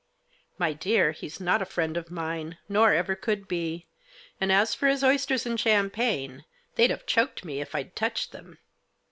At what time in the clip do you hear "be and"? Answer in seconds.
3.47-4.51